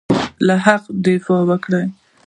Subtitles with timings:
[0.45, 1.81] له حقه دفاع وکړه.